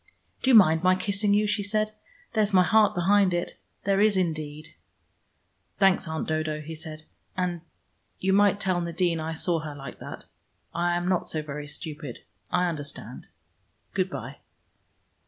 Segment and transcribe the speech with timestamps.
[0.41, 1.93] "Do you mind my kissing you?" she said.
[2.33, 3.59] "There's my heart behind it.
[3.83, 4.69] There is, indeed."
[5.77, 7.03] "Thanks, Aunt Dodo," he said.
[7.37, 7.61] "And and
[8.19, 10.25] you might tell Nadine I saw her like that.
[10.73, 12.23] I am not so very stupid.
[12.49, 13.27] I understand:
[13.93, 14.37] good by."